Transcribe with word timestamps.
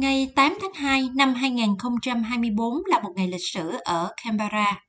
Ngày 0.00 0.32
8 0.34 0.54
tháng 0.60 0.74
2 0.74 1.08
năm 1.14 1.34
2024 1.34 2.82
là 2.86 3.00
một 3.00 3.10
ngày 3.16 3.28
lịch 3.28 3.40
sử 3.52 3.70
ở 3.84 4.12
Canberra, 4.24 4.82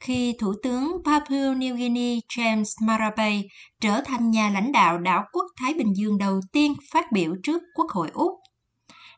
khi 0.00 0.34
Thủ 0.38 0.54
tướng 0.62 0.96
Papua 1.04 1.54
New 1.54 1.76
Guinea 1.76 2.18
James 2.28 2.86
Marape 2.86 3.42
trở 3.80 4.00
thành 4.04 4.30
nhà 4.30 4.50
lãnh 4.50 4.72
đạo 4.72 4.98
đảo 4.98 5.24
quốc 5.32 5.44
Thái 5.60 5.74
Bình 5.74 5.92
Dương 5.96 6.18
đầu 6.18 6.40
tiên 6.52 6.74
phát 6.92 7.12
biểu 7.12 7.34
trước 7.42 7.62
Quốc 7.74 7.90
hội 7.90 8.10
Úc. 8.14 8.32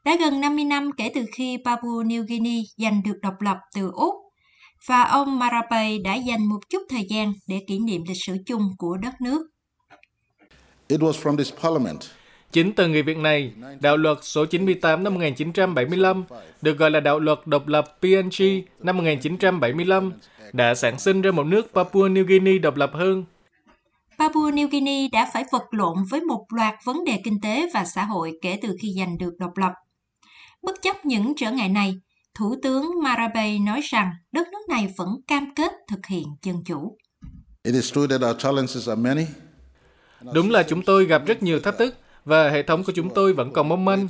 Đã 0.04 0.16
gần 0.16 0.40
50 0.40 0.64
năm 0.64 0.90
kể 0.96 1.11
từ 1.14 1.27
khi 1.32 1.59
Papua 1.64 2.02
New 2.02 2.25
Guinea 2.29 2.62
giành 2.77 3.02
được 3.02 3.18
độc 3.23 3.41
lập 3.41 3.57
từ 3.75 3.91
Úc, 3.95 4.14
và 4.86 5.02
ông 5.02 5.39
Marape 5.39 5.98
đã 6.05 6.14
dành 6.14 6.48
một 6.48 6.61
chút 6.70 6.82
thời 6.89 7.07
gian 7.09 7.32
để 7.46 7.64
kỷ 7.68 7.79
niệm 7.79 8.05
lịch 8.09 8.23
sử 8.27 8.36
chung 8.46 8.62
của 8.79 8.96
đất 8.96 9.20
nước. 9.20 9.46
It 10.89 11.00
was 11.00 11.12
from 11.12 11.36
this 11.36 11.52
parliament 11.62 12.00
Chính 12.52 12.72
từ 12.72 12.88
nghị 12.88 13.02
viện 13.02 13.22
này, 13.22 13.52
đạo 13.80 13.96
luật 13.96 14.18
số 14.22 14.46
98 14.46 15.04
năm 15.04 15.14
1975, 15.14 16.25
được 16.62 16.79
gọi 16.79 16.90
là 16.90 17.00
đạo 17.00 17.20
luật 17.20 17.39
độc 17.46 17.68
lập 17.68 17.98
PNG 18.00 18.44
năm 18.80 18.96
1975, 18.96 20.12
đã 20.53 20.75
sản 20.75 20.98
sinh 20.98 21.22
ra 21.22 21.30
một 21.30 21.44
nước 21.44 21.70
Papua 21.75 22.08
New 22.08 22.25
Guinea 22.25 22.58
độc 22.62 22.76
lập 22.76 22.90
hơn. 22.94 23.25
Papua 24.18 24.50
New 24.50 24.68
Guinea 24.68 25.08
đã 25.12 25.30
phải 25.32 25.44
vật 25.53 25.64
lộn 25.70 25.96
với 26.11 26.20
một 26.20 26.46
loạt 26.56 26.75
vấn 26.84 27.04
đề 27.04 27.20
kinh 27.25 27.40
tế 27.40 27.70
và 27.75 27.84
xã 27.84 28.04
hội 28.04 28.32
kể 28.42 28.58
từ 28.62 28.76
khi 28.82 28.94
giành 28.98 29.18
được 29.18 29.32
độc 29.39 29.56
lập. 29.56 29.72
Bất 30.62 30.82
chấp 30.82 31.06
những 31.06 31.32
trở 31.36 31.50
ngại 31.50 31.68
này, 31.68 31.94
Thủ 32.34 32.55
tướng 32.62 32.91
Marape 33.03 33.58
nói 33.58 33.80
rằng 33.84 34.11
đất 34.33 34.48
nước 34.53 34.69
này 34.69 34.94
vẫn 34.97 35.08
cam 35.27 35.55
kết 35.55 35.72
thực 35.89 36.06
hiện 36.06 36.25
dân 36.42 36.56
chủ. 36.64 36.97
It 37.62 37.75
is 37.75 37.92
true 37.92 38.06
that 38.11 38.30
our 38.30 38.42
challenges 38.42 38.89
are 38.89 39.03
many. 39.03 39.25
Đúng 40.34 40.50
là 40.50 40.62
chúng 40.62 40.83
tôi 40.83 41.05
gặp 41.05 41.22
rất 41.27 41.42
nhiều 41.42 41.61
thách 41.61 41.78
thức 41.78 41.94
và 42.28 42.50
hệ 42.50 42.62
thống 42.62 42.84
của 42.84 42.92
chúng 42.92 43.11
tôi 43.14 43.33
vẫn 43.33 43.53
còn 43.53 43.69
mong 43.69 43.84
manh. 43.84 44.09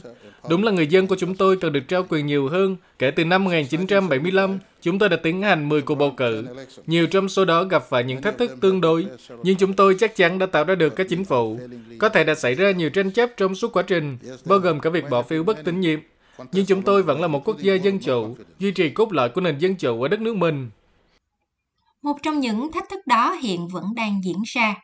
Đúng 0.51 0.65
là 0.65 0.73
người 0.73 0.87
dân 0.87 1.07
của 1.07 1.17
chúng 1.17 1.35
tôi 1.35 1.57
cần 1.57 1.73
được 1.73 1.89
trao 1.89 2.07
quyền 2.09 2.27
nhiều 2.27 2.49
hơn. 2.49 2.77
Kể 2.99 3.11
từ 3.11 3.25
năm 3.25 3.45
1975, 3.45 4.59
chúng 4.83 4.99
tôi 4.99 5.09
đã 5.09 5.17
tiến 5.17 5.43
hành 5.43 5.69
10 5.69 5.83
cuộc 5.83 5.95
bầu 5.95 6.11
cử. 6.17 6.47
Nhiều 6.87 7.07
trong 7.07 7.29
số 7.29 7.45
đó 7.45 7.65
gặp 7.65 7.83
phải 7.89 8.05
những 8.05 8.23
thách 8.23 8.39
thức 8.39 8.51
tương 8.61 8.81
đối, 8.81 9.07
nhưng 9.43 9.57
chúng 9.57 9.73
tôi 9.73 9.97
chắc 9.99 10.17
chắn 10.17 10.39
đã 10.39 10.47
tạo 10.47 10.65
ra 10.65 10.75
được 10.75 10.97
các 10.97 11.07
chính 11.11 11.25
phủ. 11.25 11.59
Có 11.99 12.09
thể 12.09 12.25
đã 12.25 12.35
xảy 12.35 12.55
ra 12.55 12.71
nhiều 12.71 12.91
tranh 12.91 13.11
chấp 13.11 13.31
trong 13.37 13.55
suốt 13.55 13.73
quá 13.73 13.83
trình, 13.83 14.19
bao 14.47 14.59
gồm 14.59 14.81
cả 14.81 14.91
việc 14.91 15.05
bỏ 15.11 15.23
phiếu 15.23 15.43
bất 15.43 15.65
tín 15.65 15.81
nhiệm. 15.81 16.01
Nhưng 16.53 16.67
chúng 16.67 16.83
tôi 16.83 17.03
vẫn 17.03 17.21
là 17.21 17.27
một 17.27 17.49
quốc 17.49 17.59
gia 17.59 17.75
dân 17.75 17.99
chủ, 17.99 18.37
duy 18.59 18.71
trì 18.71 18.89
cốt 18.89 19.13
lõi 19.13 19.29
của 19.29 19.41
nền 19.41 19.59
dân 19.59 19.75
chủ 19.75 20.03
ở 20.03 20.09
đất 20.09 20.21
nước 20.21 20.37
mình. 20.37 20.71
Một 22.03 22.17
trong 22.23 22.41
những 22.41 22.73
thách 22.73 22.89
thức 22.91 23.07
đó 23.07 23.33
hiện 23.33 23.69
vẫn 23.69 23.85
đang 23.97 24.21
diễn 24.25 24.43
ra. 24.47 24.75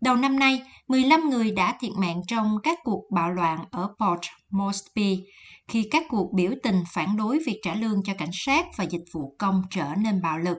Đầu 0.00 0.16
năm 0.16 0.38
nay, 0.38 0.62
15 0.88 1.30
người 1.30 1.50
đã 1.50 1.76
thiệt 1.80 1.92
mạng 1.96 2.22
trong 2.28 2.58
các 2.62 2.78
cuộc 2.84 3.04
bạo 3.10 3.30
loạn 3.30 3.64
ở 3.70 3.86
Port 3.86 4.20
Moresby 4.50 5.24
khi 5.68 5.88
các 5.90 6.02
cuộc 6.08 6.32
biểu 6.32 6.52
tình 6.62 6.82
phản 6.92 7.16
đối 7.16 7.38
việc 7.46 7.60
trả 7.62 7.74
lương 7.74 8.02
cho 8.04 8.14
cảnh 8.18 8.30
sát 8.32 8.66
và 8.76 8.84
dịch 8.84 9.04
vụ 9.12 9.36
công 9.38 9.62
trở 9.70 9.94
nên 9.98 10.22
bạo 10.22 10.38
lực. 10.38 10.58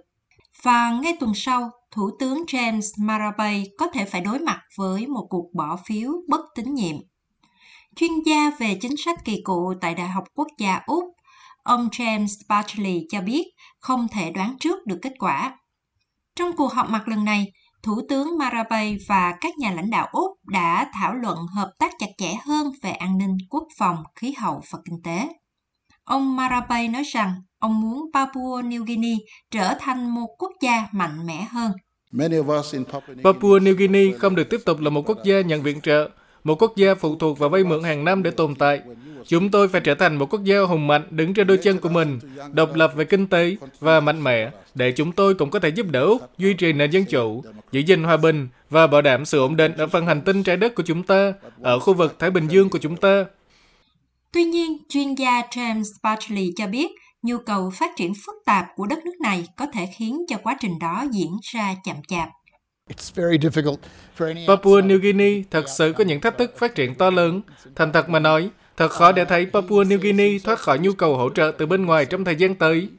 Và 0.64 0.92
ngay 0.92 1.18
tuần 1.20 1.32
sau, 1.36 1.72
Thủ 1.92 2.10
tướng 2.20 2.44
James 2.48 3.06
Marape 3.06 3.64
có 3.78 3.88
thể 3.94 4.06
phải 4.06 4.22
đối 4.22 4.40
mặt 4.40 4.62
với 4.78 5.08
một 5.08 5.28
cuộc 5.30 5.54
bỏ 5.54 5.78
phiếu 5.86 6.12
bất 6.28 6.42
tín 6.56 6.74
nhiệm. 6.74 6.96
Chuyên 7.96 8.12
gia 8.26 8.52
về 8.60 8.78
chính 8.82 8.98
sách 8.98 9.26
kỳ 9.26 9.42
cựu 9.46 9.74
tại 9.82 9.96
Đại 9.96 10.08
học 10.08 10.24
Quốc 10.36 10.48
gia 10.58 10.82
Úc, 10.86 11.04
ông 11.64 11.90
James 11.92 12.42
Bartley 12.50 13.06
cho 13.10 13.22
biết 13.22 13.44
không 13.80 14.08
thể 14.12 14.32
đoán 14.32 14.56
trước 14.60 14.86
được 14.86 15.00
kết 15.02 15.14
quả. 15.20 15.58
Trong 16.36 16.56
cuộc 16.56 16.74
họp 16.74 16.90
mặt 16.90 17.08
lần 17.08 17.26
này, 17.26 17.52
Thủ 17.84 18.02
tướng 18.10 18.38
Marape 18.38 18.96
và 19.08 19.34
các 19.42 19.58
nhà 19.58 19.72
lãnh 19.72 19.90
đạo 19.90 20.08
Úc 20.12 20.32
đã 20.48 20.90
thảo 20.94 21.14
luận 21.14 21.38
hợp 21.56 21.72
tác 21.80 21.92
chặt 22.00 22.08
chẽ 22.18 22.34
hơn 22.46 22.72
về 22.84 22.90
an 22.92 23.18
ninh, 23.18 23.38
quốc 23.50 23.64
phòng, 23.78 24.04
khí 24.16 24.34
hậu 24.38 24.62
và 24.72 24.80
kinh 24.86 25.02
tế. 25.04 25.30
Ông 26.04 26.36
Marape 26.36 26.88
nói 26.88 27.04
rằng 27.04 27.34
ông 27.60 27.82
muốn 27.82 28.10
Papua 28.14 28.62
New 28.62 28.84
Guinea 28.84 29.18
trở 29.52 29.74
thành 29.80 30.10
một 30.10 30.28
quốc 30.38 30.52
gia 30.62 30.88
mạnh 30.92 31.26
mẽ 31.26 31.48
hơn. 31.52 31.72
Papua 33.24 33.60
New 33.60 33.76
Guinea 33.76 34.18
không 34.20 34.36
được 34.36 34.50
tiếp 34.50 34.60
tục 34.66 34.80
là 34.80 34.90
một 34.90 35.10
quốc 35.10 35.18
gia 35.24 35.42
nhận 35.42 35.64
viện 35.64 35.82
trợ, 35.82 36.10
một 36.44 36.62
quốc 36.62 36.74
gia 36.76 36.96
phụ 36.96 37.16
thuộc 37.16 37.40
vào 37.40 37.50
vay 37.50 37.64
mượn 37.64 37.84
hàng 37.84 38.06
năm 38.06 38.24
để 38.24 38.32
tồn 38.32 38.56
tại. 38.56 38.82
Chúng 39.28 39.52
tôi 39.52 39.68
phải 39.68 39.82
trở 39.82 39.96
thành 39.96 40.16
một 40.16 40.34
quốc 40.34 40.44
gia 40.44 40.60
hùng 40.60 40.88
mạnh 40.88 41.08
đứng 41.10 41.34
trên 41.34 41.48
đôi 41.48 41.58
chân 41.58 41.78
của 41.78 41.90
mình, 41.90 42.20
độc 42.52 42.76
lập 42.76 42.94
về 42.96 43.06
kinh 43.06 43.28
tế 43.28 43.56
và 43.80 44.00
mạnh 44.00 44.24
mẽ, 44.24 44.52
để 44.76 44.92
chúng 44.92 45.12
tôi 45.12 45.34
cũng 45.34 45.50
có 45.50 45.60
thể 45.60 45.70
giúp 45.70 45.86
đỡ 45.90 46.02
Úc 46.02 46.38
duy 46.38 46.54
trì 46.54 46.74
nền 46.74 46.92
dân 46.92 47.06
chủ, 47.06 47.44
giữ 47.72 47.80
gìn 47.80 48.04
hòa 48.04 48.18
bình 48.18 48.48
và 48.70 48.88
bảo 48.88 49.02
đảm 49.02 49.26
sự 49.26 49.40
ổn 49.40 49.56
định 49.56 49.74
ở 49.78 49.88
phần 49.88 50.06
hành 50.06 50.22
tinh 50.22 50.44
trái 50.44 50.58
đất 50.58 50.76
của 50.76 50.84
chúng 50.84 51.04
ta, 51.04 51.34
ở 51.62 51.80
khu 51.80 51.94
vực 51.94 52.20
Thái 52.20 52.32
Bình 52.32 52.48
Dương 52.48 52.70
của 52.70 52.80
chúng 52.80 52.98
ta. 52.98 53.26
Tuy 54.34 54.44
nhiên, 54.44 54.78
chuyên 54.90 55.16
gia 55.16 55.42
James 55.42 55.84
Bartley 56.04 56.54
cho 56.56 56.68
biết 56.68 56.92
nhu 57.22 57.38
cầu 57.38 57.72
phát 57.80 57.92
triển 57.98 58.14
phức 58.26 58.36
tạp 58.46 58.66
của 58.76 58.86
đất 58.86 59.00
nước 59.06 59.16
này 59.22 59.48
có 59.58 59.66
thể 59.74 59.88
khiến 59.98 60.26
cho 60.28 60.38
quá 60.44 60.58
trình 60.62 60.80
đó 60.80 61.06
diễn 61.12 61.32
ra 61.54 61.76
chậm 61.84 61.96
chạp. 62.08 62.30
Papua 64.48 64.82
New 64.82 65.00
Guinea 65.00 65.44
thật 65.52 65.66
sự 65.78 65.94
có 65.98 66.04
những 66.04 66.22
thách 66.22 66.38
thức 66.38 66.54
phát 66.58 66.76
triển 66.76 66.96
to 66.96 67.10
lớn. 67.10 67.42
Thành 67.76 67.92
thật 67.94 68.10
mà 68.10 68.20
nói, 68.20 68.50
thật 68.80 68.92
khó 68.92 69.12
để 69.12 69.26
thấy 69.26 69.46
Papua 69.46 69.84
New 69.84 70.00
Guinea 70.00 70.40
thoát 70.44 70.60
khỏi 70.60 70.80
nhu 70.80 70.92
cầu 70.94 71.18
hỗ 71.18 71.30
trợ 71.30 71.52
từ 71.58 71.66
bên 71.66 71.86
ngoài 71.86 72.06
trong 72.06 72.26
thời 72.26 72.36
gian 72.36 72.56
tới. 72.56 72.90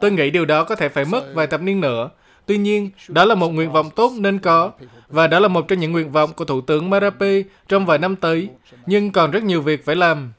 Tôi 0.00 0.10
nghĩ 0.10 0.30
điều 0.30 0.44
đó 0.44 0.64
có 0.64 0.74
thể 0.74 0.88
phải 0.88 1.04
mất 1.04 1.24
vài 1.34 1.46
thập 1.46 1.62
niên 1.62 1.80
nữa. 1.80 2.10
Tuy 2.46 2.58
nhiên, 2.58 2.90
đó 3.08 3.24
là 3.24 3.34
một 3.34 3.48
nguyện 3.48 3.72
vọng 3.72 3.90
tốt 3.96 4.12
nên 4.18 4.38
có, 4.38 4.72
và 5.08 5.26
đó 5.26 5.38
là 5.38 5.48
một 5.48 5.68
trong 5.68 5.80
những 5.80 5.92
nguyện 5.92 6.12
vọng 6.12 6.32
của 6.32 6.44
Thủ 6.44 6.60
tướng 6.60 6.90
Marape 6.90 7.42
trong 7.68 7.86
vài 7.86 7.98
năm 7.98 8.16
tới, 8.16 8.48
nhưng 8.86 9.12
còn 9.12 9.30
rất 9.30 9.42
nhiều 9.42 9.62
việc 9.62 9.84
phải 9.84 9.96
làm. 9.96 10.32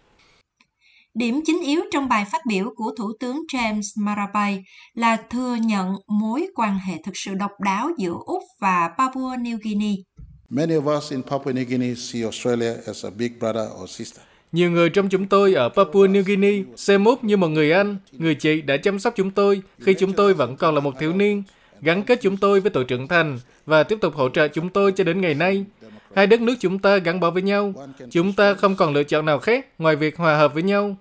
Điểm 1.13 1.41
chính 1.45 1.61
yếu 1.63 1.81
trong 1.91 2.09
bài 2.09 2.25
phát 2.31 2.41
biểu 2.47 2.73
của 2.75 2.91
Thủ 2.97 3.11
tướng 3.19 3.37
James 3.53 4.05
Marape 4.05 4.57
là 4.93 5.17
thừa 5.29 5.55
nhận 5.55 5.95
mối 6.07 6.47
quan 6.55 6.79
hệ 6.79 6.93
thực 7.05 7.17
sự 7.17 7.33
độc 7.33 7.51
đáo 7.65 7.89
giữa 7.97 8.13
Úc 8.25 8.43
và 8.61 8.89
Papua 8.97 9.35
New 9.35 9.57
Guinea. 9.63 9.93
Many 10.49 10.73
of 10.73 10.97
us 10.97 11.11
in 11.11 11.23
Papua 11.23 11.51
New 11.51 11.65
Guinea 11.65 11.95
see 11.97 12.23
Australia 12.23 12.73
as 12.87 13.05
a 13.05 13.09
big 13.09 13.39
brother 13.39 13.67
or 13.83 13.89
sister. 13.89 14.23
Nhiều 14.51 14.71
người 14.71 14.89
trong 14.89 15.09
chúng 15.09 15.25
tôi 15.25 15.53
ở 15.53 15.69
Papua 15.69 16.07
New 16.07 16.23
Guinea 16.23 16.63
xem 16.75 17.05
Úc 17.05 17.23
như 17.23 17.37
một 17.37 17.47
người 17.47 17.71
anh, 17.71 17.97
người 18.11 18.35
chị 18.35 18.61
đã 18.61 18.77
chăm 18.77 18.99
sóc 18.99 19.13
chúng 19.15 19.31
tôi 19.31 19.61
khi 19.79 19.93
chúng 19.93 20.13
tôi 20.13 20.33
vẫn 20.33 20.55
còn 20.55 20.75
là 20.75 20.81
một 20.81 20.99
thiếu 20.99 21.13
niên, 21.13 21.43
gắn 21.81 22.03
kết 22.03 22.19
chúng 22.21 22.37
tôi 22.37 22.59
với 22.59 22.71
tuổi 22.71 22.83
trưởng 22.83 23.07
thành 23.07 23.39
và 23.65 23.83
tiếp 23.83 23.97
tục 24.01 24.15
hỗ 24.15 24.29
trợ 24.29 24.47
chúng 24.47 24.69
tôi 24.69 24.91
cho 24.91 25.03
đến 25.03 25.21
ngày 25.21 25.33
nay. 25.33 25.65
Hai 26.15 26.27
đất 26.27 26.41
nước 26.41 26.55
chúng 26.59 26.79
ta 26.79 26.97
gắn 26.97 27.19
bó 27.19 27.31
với 27.31 27.41
nhau. 27.41 27.73
Chúng 28.09 28.33
ta 28.33 28.53
không 28.53 28.75
còn 28.75 28.93
lựa 28.93 29.03
chọn 29.03 29.25
nào 29.25 29.39
khác 29.39 29.67
ngoài 29.79 29.95
việc 29.95 30.17
hòa 30.17 30.37
hợp 30.37 30.53
với 30.53 30.63
nhau. 30.63 30.95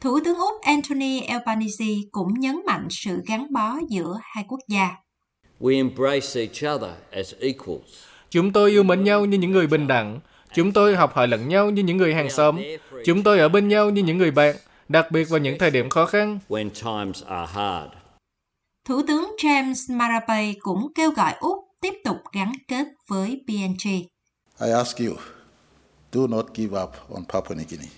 Thủ 0.00 0.18
tướng 0.24 0.38
Úc 0.38 0.62
Anthony 0.62 1.20
Albanese 1.20 1.84
cũng 2.10 2.34
nhấn 2.38 2.60
mạnh 2.66 2.86
sự 2.90 3.22
gắn 3.26 3.52
bó 3.52 3.78
giữa 3.88 4.18
hai 4.22 4.44
quốc 4.48 4.60
gia. 4.68 4.90
We 5.60 5.74
embrace 5.74 6.26
each 6.34 6.76
other 6.76 6.90
as 7.10 7.34
equals. 7.40 7.82
Chúng 8.30 8.52
tôi 8.52 8.70
yêu 8.70 8.82
mến 8.82 9.04
nhau 9.04 9.24
như 9.24 9.38
những 9.38 9.52
người 9.52 9.66
bình 9.66 9.86
đẳng. 9.86 10.20
Chúng 10.54 10.72
tôi 10.72 10.96
học 10.96 11.14
hỏi 11.14 11.28
lẫn 11.28 11.48
nhau 11.48 11.70
như 11.70 11.82
những 11.82 11.96
người 11.96 12.14
hàng 12.14 12.30
xóm. 12.30 12.60
Chúng 13.04 13.22
tôi 13.22 13.38
ở 13.38 13.48
bên 13.48 13.68
nhau 13.68 13.90
như 13.90 14.02
những 14.02 14.18
người 14.18 14.30
bạn, 14.30 14.56
đặc 14.88 15.10
biệt 15.10 15.24
vào 15.24 15.40
những 15.40 15.58
thời 15.58 15.70
điểm 15.70 15.88
khó 15.88 16.06
khăn. 16.06 16.38
When 16.48 16.70
times 16.70 17.24
are 17.24 17.52
hard. 17.52 17.92
Thủ 18.88 19.02
tướng 19.08 19.36
James 19.38 19.96
Marape 19.96 20.52
cũng 20.60 20.92
kêu 20.94 21.10
gọi 21.10 21.34
Úc 21.40 21.58
tiếp 21.80 21.94
tục 22.04 22.16
gắn 22.32 22.52
kết 22.68 22.86
với 23.08 23.40
PNG. 23.46 23.88
I 24.60 24.70
ask 24.72 24.98
you, 24.98 25.14
do 26.12 26.26
not 26.26 26.46
give 26.54 26.82
up 26.82 26.90
on 27.14 27.24
Papua 27.28 27.54
New 27.54 27.64
Guinea. 27.68 27.88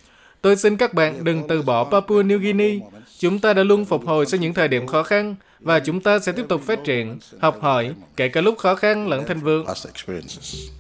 Tôi 0.43 0.57
xin 0.57 0.77
các 0.77 0.95
bạn 0.95 1.25
đừng 1.25 1.49
từ 1.49 1.63
bỏ 1.63 1.85
Papua 1.85 2.23
New 2.23 2.39
Guinea. 2.39 2.89
Chúng 3.19 3.39
ta 3.39 3.53
đã 3.53 3.63
luôn 3.63 3.85
phục 3.85 4.07
hồi 4.07 4.27
sau 4.27 4.41
những 4.41 4.55
thời 4.55 4.69
điểm 4.69 4.87
khó 4.87 5.03
khăn 5.03 5.35
và 5.61 5.81
chúng 5.81 6.01
ta 6.01 6.19
sẽ 6.19 6.33
tiếp 6.33 6.45
tục 6.49 6.63
phát 6.63 6.85
triển, 6.85 7.19
học 7.41 7.59
hỏi, 7.61 7.95
kể 8.17 8.29
cả 8.29 8.41
lúc 8.41 8.59
khó 8.59 8.75
khăn 8.75 9.09
lẫn 9.09 9.25
thành 9.27 9.41
vượng. 9.41 9.67
Past 9.67 9.87
experiences. 9.87 10.71